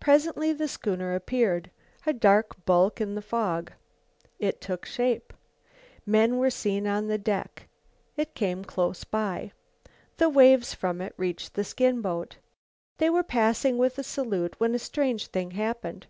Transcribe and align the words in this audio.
Presently 0.00 0.52
the 0.52 0.66
schooner 0.66 1.14
appeared, 1.14 1.70
a 2.04 2.12
dark 2.12 2.64
bulk 2.64 3.00
in 3.00 3.14
the 3.14 3.22
fog. 3.22 3.70
It 4.40 4.60
took 4.60 4.84
shape. 4.84 5.32
Men 6.04 6.38
were 6.38 6.50
seen 6.50 6.84
on 6.88 7.06
the 7.06 7.16
deck. 7.16 7.68
It 8.16 8.34
came 8.34 8.58
in 8.58 8.64
close 8.64 9.04
by. 9.04 9.52
The 10.16 10.28
waves 10.28 10.74
from 10.74 11.00
it 11.00 11.14
reached 11.16 11.54
the 11.54 11.62
skin 11.62 12.00
boat. 12.02 12.38
They 12.98 13.08
were 13.08 13.22
passing 13.22 13.78
with 13.78 14.00
a 14.00 14.02
salute, 14.02 14.58
when 14.58 14.74
a 14.74 14.80
strange 14.80 15.28
thing 15.28 15.52
happened. 15.52 16.08